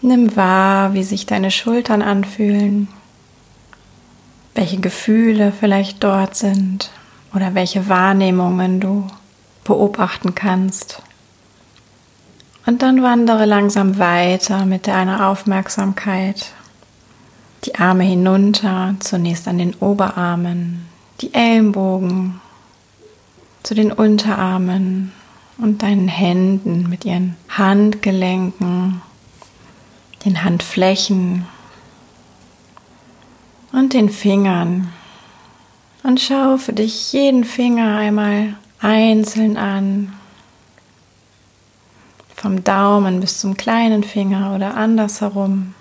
Nimm 0.00 0.34
wahr, 0.34 0.94
wie 0.94 1.04
sich 1.04 1.26
deine 1.26 1.50
Schultern 1.50 2.00
anfühlen, 2.00 2.88
welche 4.54 4.80
Gefühle 4.80 5.52
vielleicht 5.52 6.02
dort 6.02 6.36
sind 6.36 6.90
oder 7.34 7.54
welche 7.54 7.90
Wahrnehmungen 7.90 8.80
du 8.80 9.06
beobachten 9.64 10.34
kannst. 10.34 11.02
Und 12.66 12.82
dann 12.82 13.02
wandere 13.02 13.46
langsam 13.46 13.98
weiter 13.98 14.66
mit 14.66 14.86
deiner 14.86 15.28
Aufmerksamkeit. 15.28 16.52
Die 17.64 17.74
Arme 17.74 18.04
hinunter, 18.04 18.94
zunächst 19.00 19.48
an 19.48 19.58
den 19.58 19.74
Oberarmen, 19.74 20.86
die 21.20 21.34
Ellenbogen 21.34 22.40
zu 23.62 23.74
den 23.74 23.92
Unterarmen 23.92 25.12
und 25.58 25.82
deinen 25.82 26.08
Händen 26.08 26.88
mit 26.88 27.04
ihren 27.04 27.36
Handgelenken, 27.48 29.02
den 30.24 30.42
Handflächen 30.44 31.46
und 33.72 33.92
den 33.92 34.08
Fingern. 34.08 34.92
Und 36.02 36.20
schau 36.20 36.56
für 36.56 36.72
dich 36.72 37.12
jeden 37.12 37.44
Finger 37.44 37.96
einmal 37.96 38.54
einzeln 38.80 39.56
an. 39.56 40.12
Vom 42.34 42.64
Daumen 42.64 43.20
bis 43.20 43.38
zum 43.38 43.56
kleinen 43.56 44.02
Finger 44.02 44.54
oder 44.54 44.74
andersherum. 44.74 45.74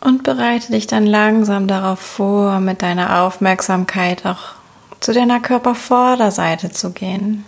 Und 0.00 0.22
bereite 0.22 0.72
dich 0.72 0.86
dann 0.86 1.06
langsam 1.06 1.66
darauf 1.66 1.98
vor, 1.98 2.60
mit 2.60 2.82
deiner 2.82 3.22
Aufmerksamkeit 3.22 4.26
auch 4.26 4.54
zu 5.00 5.12
deiner 5.12 5.40
Körpervorderseite 5.40 6.70
zu 6.70 6.92
gehen. 6.92 7.44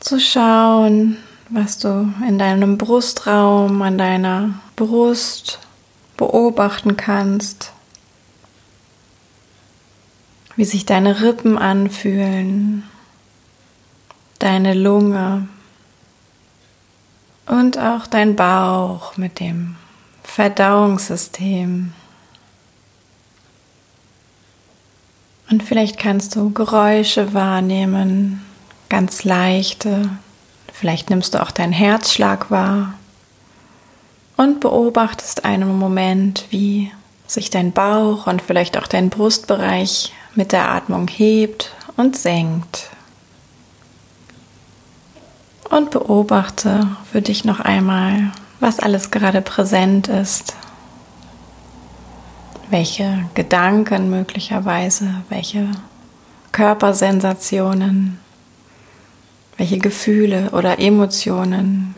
Zu 0.00 0.18
schauen, 0.18 1.16
was 1.48 1.78
du 1.78 2.12
in 2.26 2.38
deinem 2.38 2.78
Brustraum, 2.78 3.82
an 3.82 3.98
deiner 3.98 4.54
Brust 4.76 5.58
beobachten 6.16 6.96
kannst 6.96 7.72
wie 10.56 10.64
sich 10.64 10.86
deine 10.86 11.22
Rippen 11.22 11.58
anfühlen, 11.58 12.84
deine 14.38 14.74
Lunge 14.74 15.48
und 17.46 17.78
auch 17.78 18.06
dein 18.06 18.36
Bauch 18.36 19.16
mit 19.16 19.40
dem 19.40 19.76
Verdauungssystem. 20.22 21.92
Und 25.50 25.62
vielleicht 25.64 25.98
kannst 25.98 26.36
du 26.36 26.50
Geräusche 26.50 27.34
wahrnehmen, 27.34 28.44
ganz 28.88 29.24
leichte. 29.24 30.10
Vielleicht 30.72 31.10
nimmst 31.10 31.34
du 31.34 31.42
auch 31.42 31.50
deinen 31.50 31.72
Herzschlag 31.72 32.50
wahr 32.50 32.94
und 34.36 34.60
beobachtest 34.60 35.44
einen 35.44 35.76
Moment, 35.76 36.46
wie 36.50 36.92
sich 37.26 37.50
dein 37.50 37.72
Bauch 37.72 38.26
und 38.26 38.40
vielleicht 38.42 38.78
auch 38.78 38.86
dein 38.86 39.10
Brustbereich 39.10 40.12
mit 40.34 40.52
der 40.52 40.70
Atmung 40.70 41.08
hebt 41.08 41.72
und 41.96 42.16
senkt. 42.16 42.90
Und 45.68 45.90
beobachte 45.90 46.88
für 47.10 47.22
dich 47.22 47.44
noch 47.44 47.60
einmal, 47.60 48.32
was 48.58 48.80
alles 48.80 49.10
gerade 49.10 49.40
präsent 49.40 50.08
ist. 50.08 50.54
Welche 52.70 53.24
Gedanken 53.34 54.10
möglicherweise, 54.10 55.22
welche 55.28 55.70
Körpersensationen, 56.52 58.18
welche 59.56 59.78
Gefühle 59.78 60.50
oder 60.50 60.78
Emotionen. 60.78 61.94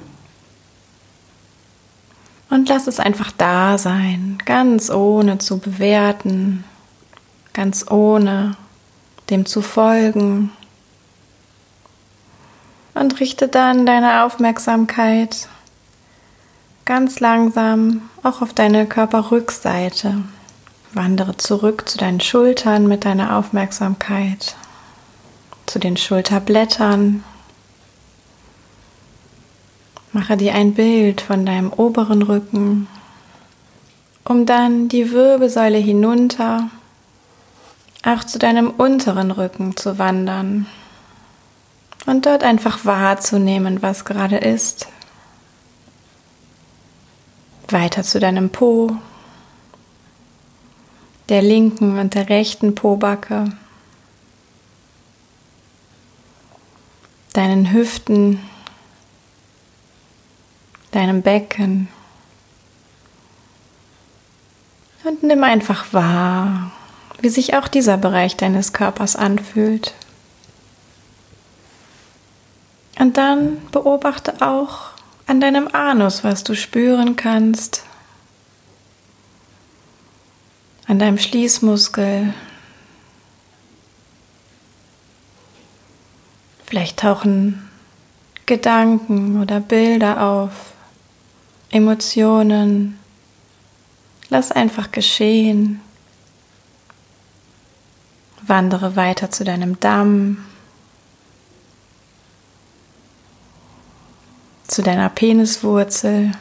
Und 2.50 2.68
lass 2.68 2.86
es 2.86 3.00
einfach 3.00 3.32
da 3.32 3.78
sein, 3.78 4.38
ganz 4.44 4.90
ohne 4.90 5.38
zu 5.38 5.58
bewerten, 5.58 6.64
ganz 7.52 7.90
ohne 7.90 8.56
dem 9.30 9.46
zu 9.46 9.62
folgen. 9.62 10.50
Und 12.94 13.20
richte 13.20 13.48
dann 13.48 13.86
deine 13.86 14.24
Aufmerksamkeit 14.24 15.48
ganz 16.84 17.20
langsam 17.20 18.02
auch 18.22 18.42
auf 18.42 18.52
deine 18.52 18.86
Körperrückseite. 18.86 20.18
Wandere 20.92 21.36
zurück 21.38 21.88
zu 21.88 21.96
deinen 21.96 22.20
Schultern 22.20 22.86
mit 22.86 23.06
deiner 23.06 23.38
Aufmerksamkeit, 23.38 24.56
zu 25.64 25.78
den 25.78 25.96
Schulterblättern. 25.96 27.24
Mache 30.12 30.36
dir 30.36 30.54
ein 30.54 30.74
Bild 30.74 31.22
von 31.22 31.46
deinem 31.46 31.72
oberen 31.72 32.20
Rücken, 32.20 32.88
um 34.24 34.44
dann 34.44 34.88
die 34.88 35.12
Wirbelsäule 35.12 35.78
hinunter 35.78 36.68
auch 38.02 38.24
zu 38.24 38.38
deinem 38.38 38.70
unteren 38.70 39.30
Rücken 39.30 39.76
zu 39.76 39.98
wandern 39.98 40.66
und 42.06 42.26
dort 42.26 42.42
einfach 42.42 42.84
wahrzunehmen, 42.84 43.82
was 43.82 44.04
gerade 44.04 44.38
ist. 44.38 44.88
Weiter 47.68 48.02
zu 48.02 48.20
deinem 48.20 48.50
Po, 48.50 48.96
der 51.28 51.42
linken 51.42 51.98
und 51.98 52.14
der 52.14 52.28
rechten 52.28 52.74
Pobacke, 52.74 53.56
deinen 57.32 57.72
Hüften, 57.72 58.40
deinem 60.90 61.22
Becken 61.22 61.88
und 65.04 65.22
nimm 65.22 65.42
einfach 65.42 65.92
wahr, 65.92 66.72
wie 67.22 67.28
sich 67.28 67.54
auch 67.54 67.68
dieser 67.68 67.96
Bereich 67.96 68.36
deines 68.36 68.72
Körpers 68.72 69.14
anfühlt. 69.16 69.94
Und 72.98 73.16
dann 73.16 73.64
beobachte 73.70 74.42
auch 74.42 74.90
an 75.26 75.40
deinem 75.40 75.68
Anus, 75.68 76.24
was 76.24 76.42
du 76.42 76.54
spüren 76.54 77.16
kannst, 77.16 77.84
an 80.86 80.98
deinem 80.98 81.16
Schließmuskel. 81.16 82.34
Vielleicht 86.66 86.98
tauchen 86.98 87.70
Gedanken 88.46 89.40
oder 89.40 89.60
Bilder 89.60 90.22
auf, 90.22 90.72
Emotionen. 91.70 92.98
Lass 94.28 94.50
einfach 94.50 94.90
geschehen. 94.90 95.80
Wandere 98.46 98.96
weiter 98.96 99.30
zu 99.30 99.44
deinem 99.44 99.78
Damm, 99.80 100.44
zu 104.66 104.82
deiner 104.82 105.08
Peniswurzel. 105.08 106.32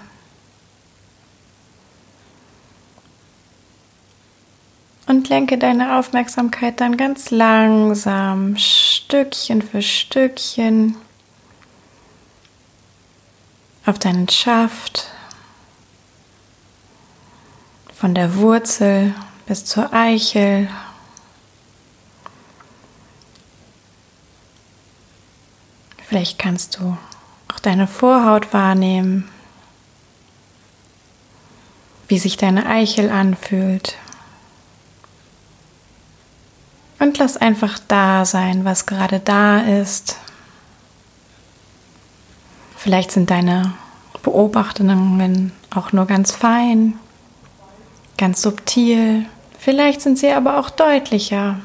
Und 5.08 5.28
lenke 5.28 5.58
deine 5.58 5.98
Aufmerksamkeit 6.00 6.80
dann 6.80 6.96
ganz 6.96 7.32
langsam, 7.32 8.56
Stückchen 8.56 9.62
für 9.62 9.82
Stückchen, 9.82 10.96
auf 13.86 14.00
deinen 14.00 14.30
Schaft, 14.30 15.08
von 17.94 18.16
der 18.16 18.36
Wurzel 18.38 19.14
bis 19.46 19.66
zur 19.66 19.92
Eichel 19.92 20.70
Vielleicht 26.12 26.40
kannst 26.40 26.78
du 26.78 26.98
auch 27.48 27.60
deine 27.60 27.88
Vorhaut 27.88 28.52
wahrnehmen, 28.52 29.30
wie 32.10 32.20
sich 32.20 32.36
deine 32.36 32.66
Eichel 32.66 33.10
anfühlt. 33.10 33.96
Und 37.00 37.18
lass 37.18 37.38
einfach 37.38 37.80
da 37.88 38.26
sein, 38.26 38.66
was 38.66 38.88
gerade 38.88 39.22
da 39.22 39.60
ist. 39.62 40.18
Vielleicht 42.76 43.14
sind 43.14 43.32
deine 43.32 43.74
Beobachtungen 44.22 45.54
auch 45.74 45.94
nur 45.94 46.08
ganz 46.08 46.34
fein, 46.34 47.00
ganz 48.18 48.42
subtil. 48.42 49.28
Vielleicht 49.58 50.02
sind 50.02 50.20
sie 50.20 50.34
aber 50.34 50.60
auch 50.60 50.72
deutlicher. 50.72 51.62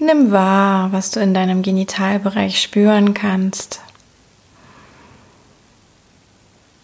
Nimm 0.00 0.30
wahr, 0.30 0.92
was 0.92 1.10
du 1.10 1.20
in 1.20 1.34
deinem 1.34 1.62
Genitalbereich 1.62 2.60
spüren 2.62 3.14
kannst. 3.14 3.80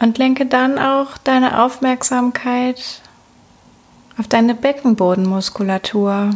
Und 0.01 0.19
lenke 0.19 0.47
dann 0.47 0.79
auch 0.79 1.17
deine 1.19 1.63
Aufmerksamkeit 1.63 3.01
auf 4.19 4.27
deine 4.27 4.55
Beckenbodenmuskulatur. 4.55 6.31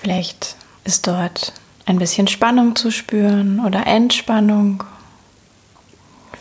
Vielleicht 0.00 0.56
ist 0.84 1.06
dort 1.06 1.52
ein 1.84 1.98
bisschen 1.98 2.26
Spannung 2.26 2.74
zu 2.74 2.90
spüren 2.90 3.60
oder 3.60 3.86
Entspannung. 3.86 4.82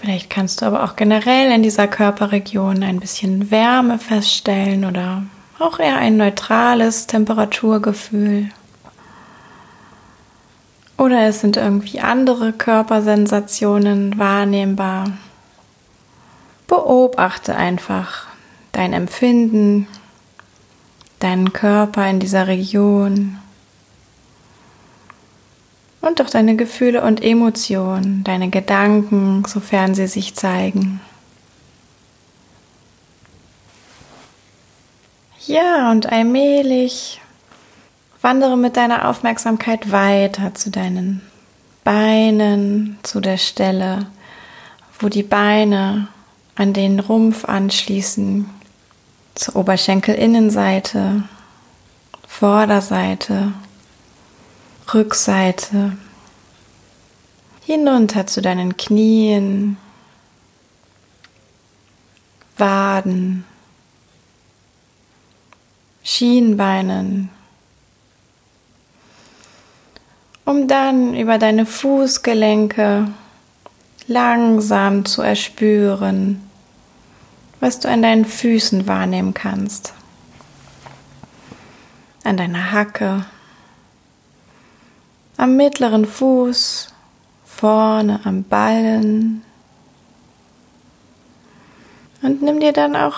Vielleicht 0.05 0.29
kannst 0.29 0.61
du 0.61 0.67
aber 0.67 0.83
auch 0.83 0.95
generell 0.95 1.51
in 1.51 1.63
dieser 1.63 1.87
Körperregion 1.87 2.83
ein 2.83 2.99
bisschen 2.99 3.49
Wärme 3.49 3.97
feststellen 3.97 4.85
oder 4.85 5.23
auch 5.57 5.79
eher 5.79 5.97
ein 5.97 6.15
neutrales 6.15 7.07
Temperaturgefühl. 7.07 8.51
Oder 10.99 11.23
es 11.23 11.41
sind 11.41 11.57
irgendwie 11.57 12.01
andere 12.01 12.53
Körpersensationen 12.53 14.19
wahrnehmbar. 14.19 15.05
Beobachte 16.67 17.55
einfach 17.55 18.27
dein 18.73 18.93
Empfinden, 18.93 19.87
deinen 21.17 21.51
Körper 21.51 22.07
in 22.07 22.19
dieser 22.19 22.45
Region 22.45 23.39
und 26.05 26.21
auch 26.21 26.29
deine 26.29 26.55
Gefühle 26.55 27.01
und 27.01 27.23
Emotionen, 27.23 28.23
deine 28.23 28.49
Gedanken, 28.49 29.43
sofern 29.45 29.95
sie 29.95 30.07
sich 30.07 30.35
zeigen. 30.35 31.01
Ja, 35.47 35.91
und 35.91 36.11
allmählich 36.11 37.21
wandere 38.21 38.57
mit 38.57 38.77
deiner 38.77 39.09
Aufmerksamkeit 39.09 39.91
weiter 39.91 40.53
zu 40.55 40.71
deinen 40.71 41.21
Beinen, 41.83 42.97
zu 43.03 43.19
der 43.19 43.37
Stelle, 43.37 44.07
wo 44.99 45.09
die 45.09 45.23
Beine 45.23 46.07
an 46.55 46.73
den 46.73 46.99
Rumpf 46.99 47.45
anschließen, 47.45 48.49
zur 49.35 49.55
Oberschenkelinnenseite, 49.55 51.23
Vorderseite, 52.27 53.53
Rückseite, 54.93 55.97
hinunter 57.65 58.27
zu 58.27 58.41
deinen 58.41 58.77
Knien, 58.77 59.77
Waden, 62.57 63.43
Schienbeinen, 66.03 67.29
um 70.45 70.67
dann 70.67 71.15
über 71.15 71.39
deine 71.39 71.65
Fußgelenke 71.65 73.07
langsam 74.07 75.05
zu 75.05 75.23
erspüren, 75.23 76.47
was 77.59 77.79
du 77.79 77.89
an 77.89 78.03
deinen 78.03 78.25
Füßen 78.25 78.87
wahrnehmen 78.87 79.33
kannst. 79.33 79.93
An 82.23 82.37
deiner 82.37 82.71
Hacke, 82.71 83.25
am 85.45 85.57
mittleren 85.57 86.05
Fuß, 86.05 86.87
vorne 87.45 88.19
am 88.23 88.43
Ballen. 88.45 89.43
Und 92.23 92.41
nimm 92.41 92.59
dir 92.59 92.73
dann 92.73 92.95
auch 92.95 93.17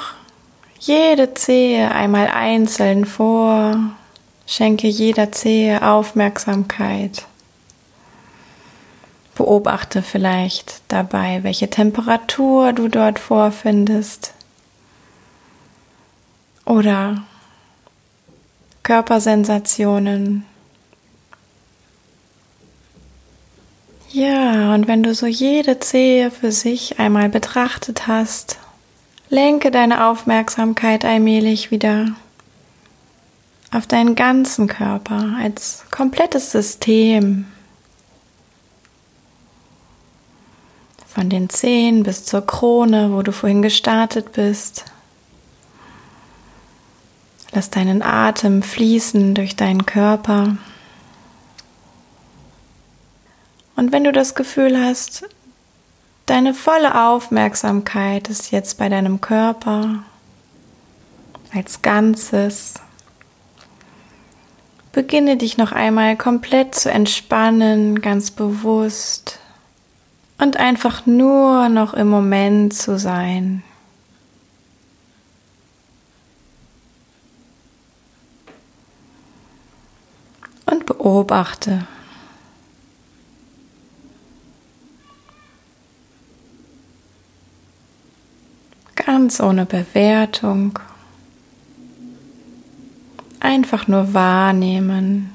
jede 0.78 1.34
Zehe 1.36 1.90
einmal 1.90 2.28
einzeln 2.28 3.06
vor. 3.06 3.78
Schenke 4.46 4.90
jeder 4.90 5.32
Zehe 5.32 5.82
Aufmerksamkeit. 5.82 7.26
Beobachte 9.36 10.02
vielleicht 10.02 10.82
dabei, 10.90 11.44
welche 11.44 11.70
Temperatur 11.70 12.74
du 12.74 12.90
dort 12.90 13.20
vorfindest. 13.20 14.34
Oder 16.66 17.24
Körpersensationen, 18.84 20.46
Ja, 24.10 24.74
und 24.74 24.88
wenn 24.88 25.04
du 25.04 25.14
so 25.14 25.26
jede 25.26 25.80
Zehe 25.80 26.32
für 26.32 26.52
sich 26.52 26.98
einmal 27.00 27.28
betrachtet 27.28 28.08
hast, 28.08 28.58
lenke 29.30 29.70
deine 29.70 30.08
Aufmerksamkeit 30.08 31.04
allmählich 31.04 31.72
wieder 31.72 32.08
auf 33.74 33.86
deinen 33.86 34.16
ganzen 34.16 34.68
Körper 34.68 35.36
als 35.42 35.84
komplettes 35.92 36.52
System. 36.52 37.46
Von 41.06 41.30
den 41.30 41.50
Zehen 41.50 42.04
bis 42.04 42.24
zur 42.24 42.46
Krone, 42.46 43.12
wo 43.12 43.24
du 43.24 43.32
vorhin 43.34 43.62
gestartet 43.62 44.32
bist. 44.34 44.86
Lass 47.52 47.70
deinen 47.70 48.04
Atem 48.04 48.62
fließen 48.62 49.34
durch 49.34 49.56
deinen 49.56 49.86
Körper. 49.86 50.58
Und 53.78 53.92
wenn 53.92 54.04
du 54.04 54.12
das 54.12 54.34
Gefühl 54.34 54.84
hast, 54.84 55.24
deine 56.26 56.56
volle 56.56 57.08
Aufmerksamkeit 57.10 58.28
ist 58.28 58.52
jetzt 58.52 58.80
bei 58.80 58.90
deinem 58.90 59.22
Körper 59.22 60.04
als 61.54 61.84
Ganzes, 61.84 62.74
beginne 64.94 65.38
dich 65.38 65.60
noch 65.60 65.74
einmal 65.74 66.18
komplett 66.18 66.74
zu 66.74 66.90
entspannen, 66.90 68.02
ganz 68.02 68.32
bewusst 68.32 69.38
und 70.40 70.58
einfach 70.58 71.06
nur 71.06 71.70
noch 71.70 71.94
im 71.94 72.08
Moment 72.08 72.74
zu 72.74 72.98
sein. 72.98 73.62
Und 80.66 80.88
beobachte, 80.88 81.88
ganz 89.28 89.42
ohne 89.42 89.66
Bewertung. 89.66 90.80
Einfach 93.42 93.86
nur 93.90 94.14
wahrnehmen, 94.14 95.34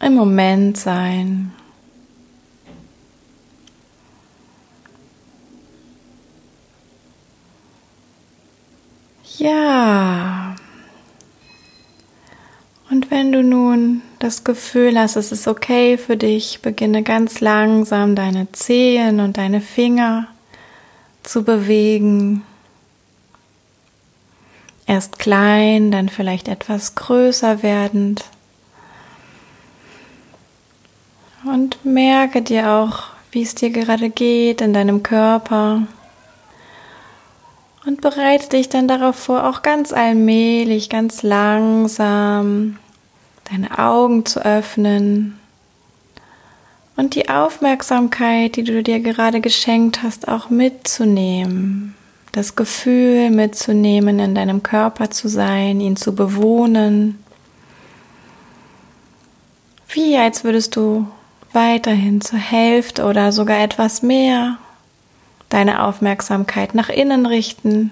im 0.00 0.14
Moment 0.14 0.76
sein. 0.78 1.52
Ja. 9.38 10.56
Und 12.90 13.12
wenn 13.12 13.30
du 13.30 13.44
nun 13.44 14.02
das 14.18 14.42
Gefühl 14.42 14.98
hast, 14.98 15.14
es 15.14 15.30
ist 15.30 15.46
okay 15.46 15.98
für 15.98 16.16
dich, 16.16 16.58
beginne 16.62 17.04
ganz 17.04 17.38
langsam 17.38 18.16
deine 18.16 18.50
Zehen 18.50 19.20
und 19.20 19.36
deine 19.36 19.60
Finger 19.60 20.26
zu 21.26 21.42
bewegen. 21.42 22.42
Erst 24.86 25.18
klein, 25.18 25.90
dann 25.90 26.08
vielleicht 26.08 26.48
etwas 26.48 26.94
größer 26.94 27.62
werdend. 27.62 28.24
Und 31.44 31.84
merke 31.84 32.42
dir 32.42 32.70
auch, 32.70 33.04
wie 33.32 33.42
es 33.42 33.54
dir 33.54 33.70
gerade 33.70 34.10
geht 34.10 34.60
in 34.60 34.72
deinem 34.72 35.02
Körper. 35.02 35.82
Und 37.84 38.00
bereite 38.00 38.48
dich 38.48 38.68
dann 38.68 38.88
darauf 38.88 39.16
vor, 39.16 39.48
auch 39.48 39.62
ganz 39.62 39.92
allmählich, 39.92 40.88
ganz 40.88 41.22
langsam 41.22 42.78
deine 43.50 43.78
Augen 43.78 44.24
zu 44.26 44.44
öffnen 44.44 45.38
und 46.96 47.14
die 47.14 47.28
Aufmerksamkeit, 47.28 48.56
die 48.56 48.64
du 48.64 48.82
dir 48.82 49.00
gerade 49.00 49.40
geschenkt 49.40 50.02
hast, 50.02 50.28
auch 50.28 50.50
mitzunehmen. 50.50 51.94
Das 52.32 52.56
Gefühl 52.56 53.30
mitzunehmen, 53.30 54.18
in 54.18 54.34
deinem 54.34 54.62
Körper 54.62 55.10
zu 55.10 55.28
sein, 55.28 55.80
ihn 55.80 55.96
zu 55.96 56.14
bewohnen. 56.14 57.22
Wie 59.88 60.16
als 60.16 60.44
würdest 60.44 60.76
du 60.76 61.06
weiterhin 61.52 62.20
zur 62.20 62.38
Hälfte 62.38 63.04
oder 63.04 63.32
sogar 63.32 63.60
etwas 63.60 64.02
mehr 64.02 64.58
deine 65.48 65.82
Aufmerksamkeit 65.82 66.74
nach 66.74 66.88
innen 66.88 67.26
richten. 67.26 67.90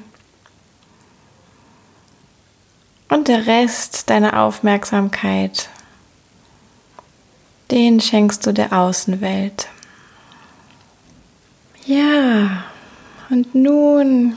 Und 3.09 3.29
der 3.29 3.47
Rest 3.47 4.11
deiner 4.11 4.43
Aufmerksamkeit, 4.43 5.71
den 7.71 8.01
schenkst 8.01 8.47
du 8.47 8.53
der 8.53 8.73
Außenwelt. 8.73 9.69
Ja, 11.87 12.65
und 13.31 13.55
nun, 13.55 14.37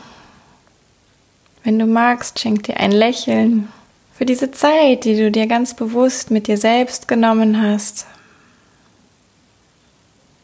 wenn 1.63 1.79
du 1.79 1.85
magst, 1.85 2.39
schenk 2.39 2.63
dir 2.63 2.77
ein 2.77 2.91
Lächeln 2.91 3.69
für 4.13 4.25
diese 4.25 4.51
Zeit, 4.51 5.05
die 5.05 5.15
du 5.15 5.31
dir 5.31 5.47
ganz 5.47 5.73
bewusst 5.73 6.31
mit 6.31 6.47
dir 6.47 6.57
selbst 6.57 7.07
genommen 7.07 7.61
hast. 7.61 8.07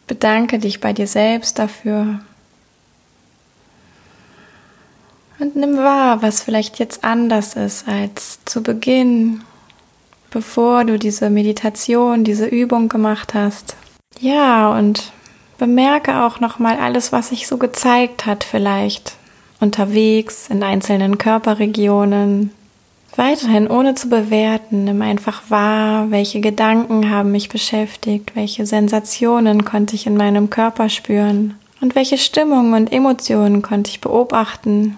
Bedanke 0.06 0.60
dich 0.60 0.80
bei 0.80 0.94
dir 0.94 1.08
selbst 1.08 1.60
dafür. 1.60 2.20
Und 5.40 5.56
nimm 5.56 5.78
wahr, 5.78 6.22
was 6.22 6.44
vielleicht 6.44 6.80
jetzt 6.80 7.04
anders 7.04 7.56
ist 7.56 7.88
als 7.88 8.40
zu 8.46 8.62
Beginn, 8.62 9.42
bevor 10.34 10.84
du 10.84 10.98
diese 10.98 11.30
Meditation, 11.30 12.24
diese 12.24 12.48
Übung 12.48 12.90
gemacht 12.90 13.34
hast. 13.34 13.78
Ja, 14.20 14.78
und 14.78 15.12
bemerke 15.58 16.24
auch 16.24 16.40
nochmal 16.40 16.78
alles, 16.78 17.12
was 17.12 17.30
sich 17.30 17.48
so 17.48 17.58
gezeigt 17.58 18.26
hat, 18.26 18.44
vielleicht 18.44 19.16
unterwegs 19.60 20.50
in 20.50 20.64
einzelnen 20.64 21.18
Körperregionen. 21.18 22.52
Weiterhin 23.16 23.70
ohne 23.70 23.94
zu 23.94 24.10
bewerten, 24.10 24.86
nimm 24.86 25.02
einfach 25.04 25.44
wahr, 25.50 26.10
welche 26.10 26.42
Gedanken 26.42 27.12
haben 27.12 27.32
mich 27.32 27.48
beschäftigt, 27.48 28.36
welche 28.36 28.66
Sensationen 28.66 29.64
konnte 29.66 29.96
ich 29.96 30.08
in 30.08 30.18
meinem 30.18 30.50
Körper 30.50 30.90
spüren 30.90 31.54
und 31.80 31.96
welche 31.96 32.18
Stimmungen 32.18 32.74
und 32.74 32.92
Emotionen 32.92 33.62
konnte 33.62 33.92
ich 33.92 34.02
beobachten. 34.02 34.98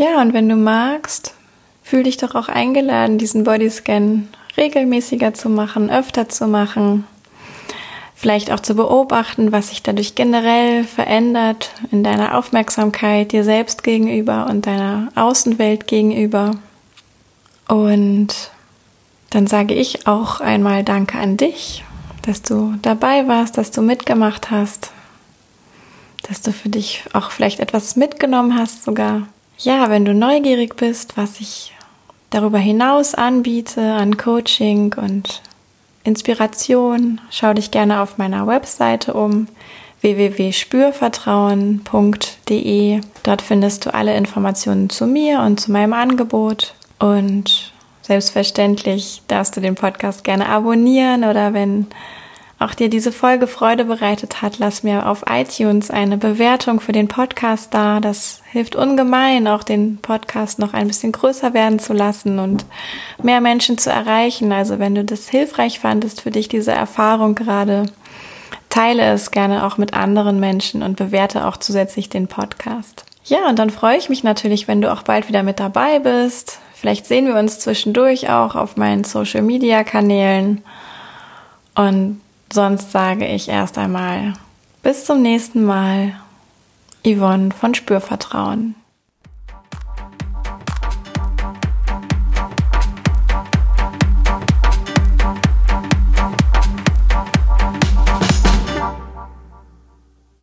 Ja, 0.00 0.22
und 0.22 0.32
wenn 0.32 0.48
du 0.48 0.56
magst, 0.56 1.34
fühl 1.82 2.04
dich 2.04 2.16
doch 2.16 2.34
auch 2.34 2.48
eingeladen, 2.48 3.18
diesen 3.18 3.44
Bodyscan 3.44 4.28
regelmäßiger 4.56 5.34
zu 5.34 5.50
machen, 5.50 5.90
öfter 5.90 6.26
zu 6.26 6.46
machen. 6.46 7.04
Vielleicht 8.14 8.50
auch 8.50 8.60
zu 8.60 8.74
beobachten, 8.74 9.52
was 9.52 9.68
sich 9.68 9.82
dadurch 9.82 10.14
generell 10.14 10.84
verändert 10.84 11.72
in 11.90 12.02
deiner 12.02 12.38
Aufmerksamkeit 12.38 13.32
dir 13.32 13.44
selbst 13.44 13.82
gegenüber 13.82 14.46
und 14.48 14.64
deiner 14.64 15.08
Außenwelt 15.16 15.86
gegenüber. 15.86 16.52
Und 17.68 18.28
dann 19.28 19.46
sage 19.46 19.74
ich 19.74 20.06
auch 20.06 20.40
einmal 20.40 20.82
Danke 20.82 21.18
an 21.18 21.36
dich, 21.36 21.84
dass 22.22 22.40
du 22.40 22.72
dabei 22.80 23.28
warst, 23.28 23.58
dass 23.58 23.70
du 23.70 23.82
mitgemacht 23.82 24.50
hast, 24.50 24.92
dass 26.26 26.40
du 26.40 26.52
für 26.54 26.70
dich 26.70 27.04
auch 27.12 27.32
vielleicht 27.32 27.60
etwas 27.60 27.96
mitgenommen 27.96 28.58
hast 28.58 28.82
sogar 28.82 29.26
ja, 29.62 29.88
wenn 29.90 30.04
du 30.04 30.14
neugierig 30.14 30.76
bist, 30.76 31.16
was 31.16 31.40
ich 31.40 31.72
darüber 32.30 32.58
hinaus 32.58 33.14
anbiete 33.14 33.92
an 33.92 34.16
Coaching 34.16 34.94
und 34.94 35.42
Inspiration, 36.02 37.20
schau 37.30 37.52
dich 37.52 37.70
gerne 37.70 38.00
auf 38.00 38.18
meiner 38.18 38.44
Webseite 38.46 39.12
um 39.14 39.48
www.spürvertrauen.de. 40.00 43.00
Dort 43.22 43.42
findest 43.42 43.84
du 43.84 43.92
alle 43.92 44.16
Informationen 44.16 44.88
zu 44.88 45.06
mir 45.06 45.40
und 45.40 45.60
zu 45.60 45.70
meinem 45.72 45.92
Angebot 45.92 46.72
und 46.98 47.74
selbstverständlich 48.00 49.22
darfst 49.28 49.56
du 49.56 49.60
den 49.60 49.74
Podcast 49.74 50.24
gerne 50.24 50.48
abonnieren 50.48 51.24
oder 51.24 51.52
wenn 51.52 51.86
auch 52.60 52.74
dir 52.74 52.90
diese 52.90 53.10
Folge 53.10 53.46
Freude 53.46 53.86
bereitet 53.86 54.42
hat, 54.42 54.58
lass 54.58 54.82
mir 54.82 55.08
auf 55.08 55.24
iTunes 55.26 55.90
eine 55.90 56.18
Bewertung 56.18 56.78
für 56.80 56.92
den 56.92 57.08
Podcast 57.08 57.72
da. 57.72 58.00
Das 58.00 58.42
hilft 58.52 58.76
ungemein, 58.76 59.48
auch 59.48 59.62
den 59.62 59.96
Podcast 59.96 60.58
noch 60.58 60.74
ein 60.74 60.86
bisschen 60.86 61.10
größer 61.10 61.54
werden 61.54 61.78
zu 61.78 61.94
lassen 61.94 62.38
und 62.38 62.66
mehr 63.22 63.40
Menschen 63.40 63.78
zu 63.78 63.90
erreichen. 63.90 64.52
Also 64.52 64.78
wenn 64.78 64.94
du 64.94 65.04
das 65.04 65.26
hilfreich 65.30 65.80
fandest 65.80 66.20
für 66.20 66.30
dich, 66.30 66.48
diese 66.48 66.72
Erfahrung 66.72 67.34
gerade, 67.34 67.86
teile 68.68 69.10
es 69.10 69.30
gerne 69.30 69.66
auch 69.66 69.78
mit 69.78 69.94
anderen 69.94 70.38
Menschen 70.38 70.82
und 70.82 70.96
bewerte 70.96 71.46
auch 71.46 71.56
zusätzlich 71.56 72.10
den 72.10 72.28
Podcast. 72.28 73.06
Ja, 73.24 73.48
und 73.48 73.58
dann 73.58 73.70
freue 73.70 73.96
ich 73.96 74.10
mich 74.10 74.22
natürlich, 74.22 74.68
wenn 74.68 74.82
du 74.82 74.92
auch 74.92 75.02
bald 75.02 75.28
wieder 75.28 75.42
mit 75.42 75.60
dabei 75.60 75.98
bist. 75.98 76.58
Vielleicht 76.74 77.06
sehen 77.06 77.26
wir 77.26 77.36
uns 77.36 77.58
zwischendurch 77.58 78.28
auch 78.28 78.54
auf 78.54 78.76
meinen 78.76 79.04
Social 79.04 79.40
Media 79.40 79.82
Kanälen. 79.82 80.62
Und 81.74 82.20
Sonst 82.52 82.90
sage 82.90 83.26
ich 83.26 83.48
erst 83.48 83.78
einmal 83.78 84.34
bis 84.82 85.04
zum 85.04 85.22
nächsten 85.22 85.64
Mal. 85.64 86.14
Yvonne 87.04 87.50
von 87.52 87.74
Spürvertrauen. 87.74 88.74